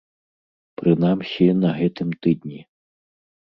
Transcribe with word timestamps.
Прынамсі, 0.81 1.45
на 1.61 1.75
гэтым 1.79 2.09
тыдні. 2.25 2.59